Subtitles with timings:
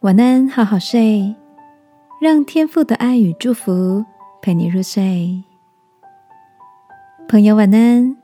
[0.00, 1.36] 晚安，好好睡，
[2.22, 4.02] 让天父的爱与祝福
[4.40, 5.44] 陪你入睡。
[7.28, 8.16] 朋友晚安。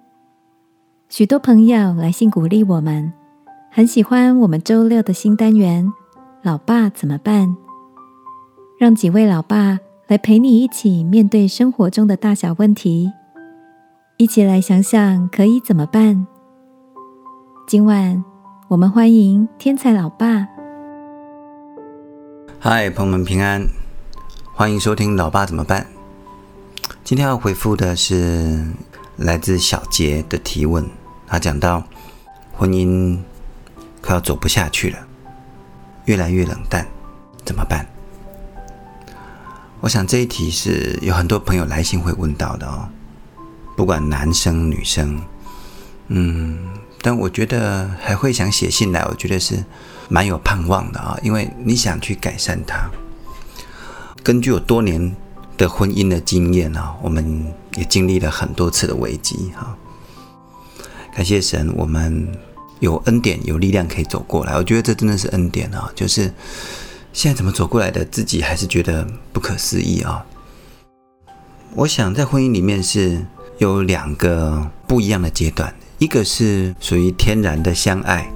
[1.11, 3.13] 许多朋友来信鼓励我们，
[3.71, 5.93] 很喜欢我们周六的新单元
[6.41, 7.55] “老爸怎么办”，
[8.81, 13.13] 让几位老爸来陪你一起面对生活中的大小问题，
[14.17, 16.27] 一起来想想可以怎么办。
[17.69, 18.25] 今晚
[18.69, 20.56] 我们欢迎天才老爸。
[22.69, 23.65] 嗨，朋友们平安，
[24.53, 25.87] 欢迎收听《老爸怎么办》。
[27.05, 28.67] 今天要回复的是
[29.15, 30.85] 来自小杰的提问，
[31.29, 31.85] 他讲到
[32.53, 33.17] 婚姻
[34.03, 34.99] 快要走不下去了，
[36.07, 36.85] 越来越冷淡，
[37.45, 37.87] 怎么办？
[39.79, 42.89] 我想这一题是有很多朋友来信会问到的哦，
[43.77, 45.23] 不管男生女生，
[46.09, 46.59] 嗯，
[47.01, 49.63] 但我觉得还会想写信来，我觉得是。
[50.09, 52.91] 蛮有盼望的啊，因为你想去改善它。
[54.23, 55.15] 根据我多年
[55.57, 59.77] 的婚姻的经验啊，我们也经历了很多次的危机哈。
[61.15, 62.29] 感谢神，我们
[62.81, 64.55] 有恩典、有力量可以走过来。
[64.55, 65.91] 我觉得这真的是恩典啊！
[65.95, 66.33] 就是
[67.13, 70.25] 现在怎么走过来的，自己还是觉得不可思议啊。
[71.75, 73.25] 我想在婚姻里面是
[73.59, 78.31] 有两个不一样的阶段，一个是属于天然的相爱。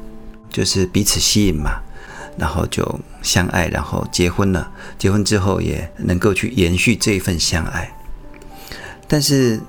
[0.50, 1.80] 就是彼此吸引嘛，
[2.36, 4.70] 然后就相爱，然后结婚了。
[4.98, 7.90] 结婚之后也能够去延续这一份相爱。
[9.08, 9.60] 但是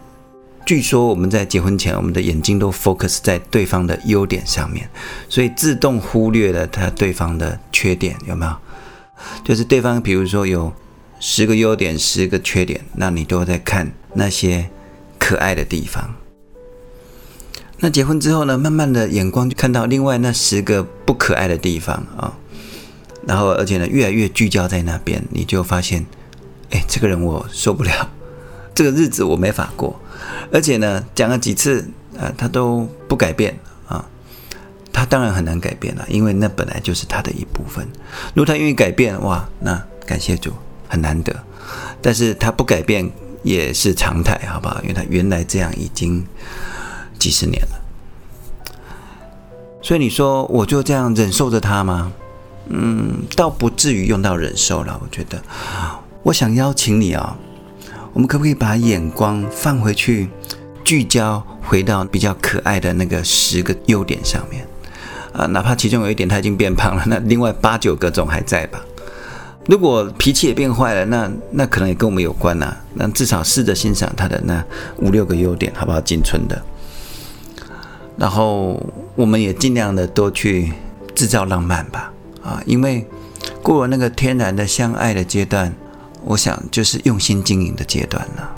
[0.66, 4.90] 据说我们在结婚前，我们的眼睛都 focus 在对方的优点上面，
[5.30, 8.56] 所以自动忽略了他对方的缺点，有没有？
[9.44, 10.74] 就是对方比如说有
[11.20, 14.70] 十个优点，十个缺点，那你都在看那些
[15.20, 16.16] 可爱的地方。
[17.84, 18.56] 那结婚之后呢？
[18.60, 22.32] 慢慢的眼光就看到另外那十个不可爱的地方啊，
[23.26, 26.06] 然后而且呢，越来越聚焦在那边，你就发现，
[26.70, 28.08] 哎，这个人我受不了，
[28.76, 30.00] 这个日子我没法过，
[30.52, 31.90] 而且呢，讲了几次
[32.20, 34.06] 啊，他都不改变啊，
[34.94, 37.84] 他当然很难改变了，因为那本来就是他的一部分。
[38.36, 40.54] 如果他愿意改变，哇，那感谢主，
[40.88, 41.36] 很难得。
[42.00, 44.80] 但是他不改变也是常态，好不好？
[44.84, 46.24] 因为他原来这样已经。
[47.22, 48.74] 几十年了，
[49.80, 52.12] 所以你说我就这样忍受着他吗？
[52.70, 55.00] 嗯，倒不至于用到忍受了。
[55.04, 55.40] 我觉得，
[56.24, 57.38] 我想邀请你啊，
[58.14, 60.30] 我们可不可以把眼光放回去，
[60.84, 64.66] 聚焦回到比较可爱的那个十个优点上面
[65.32, 65.46] 啊？
[65.46, 68.84] 哪怕其中有一点他已经变胖了， 那另外八九个总还在吧？
[69.68, 72.76] 如果脾气也变坏了，那那可能也跟我们有关呐。
[72.96, 74.64] 那至少试着欣赏他的那
[74.98, 76.02] 五六个优点，好不好？
[76.02, 76.60] 仅存的。
[78.22, 78.80] 然后
[79.16, 80.72] 我们也尽量的多去
[81.16, 83.04] 制造浪漫吧，啊，因为
[83.64, 85.74] 过了那个天然的相爱的阶段，
[86.24, 88.56] 我想就是用心经营的阶段了。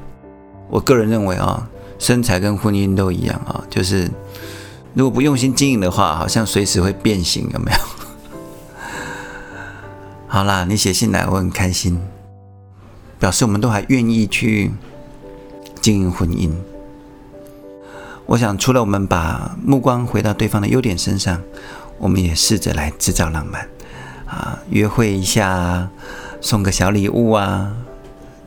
[0.69, 1.65] 我个人认为啊，
[1.97, 4.11] 身材跟婚姻都一样啊，就是
[4.93, 7.77] 如果不用心经营的话，好像随时会变形，有没有？
[10.27, 11.97] 好啦，你写信来我很开心，
[13.17, 14.73] 表示我们都还愿意去
[15.79, 16.51] 经营婚姻。
[18.25, 21.41] 我想，除了我们把目光回到对方的优点身上，
[21.99, 23.67] 我们也试着来制造浪漫，
[24.25, 25.89] 啊，约会一下，
[26.41, 27.73] 送个小礼物啊，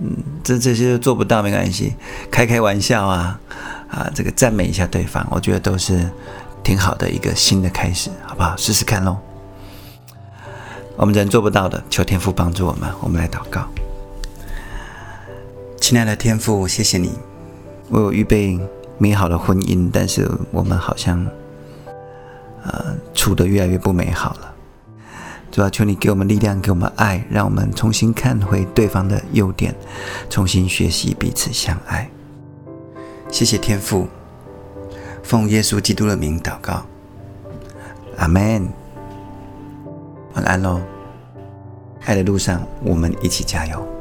[0.00, 1.94] 嗯，这这些都做不到没关系，
[2.30, 3.38] 开开玩笑啊，
[3.88, 6.10] 啊，这个赞美一下对方，我觉得都是
[6.64, 8.56] 挺好的一个新的开始，好不好？
[8.56, 9.18] 试试看喽。
[10.96, 12.90] 我们人做不到的，求天父帮助我们。
[13.02, 13.68] 我们来祷告，
[15.78, 17.12] 亲爱的天父，谢谢你
[17.90, 18.58] 为我预备。
[18.98, 21.24] 美好的婚姻，但是我们好像，
[22.64, 24.54] 呃，处得越来越不美好了。
[25.50, 29.74] 主要求你给我们力量，给我们爱，让我们重新看回对方的优点，
[30.28, 32.10] 重新学习彼此相爱。
[33.30, 34.06] 谢谢天父，
[35.22, 36.84] 奉耶稣基督的名祷告，
[38.18, 38.68] 阿门。
[40.34, 40.80] 晚安喽，
[42.04, 43.95] 爱的路上，我们一起加油。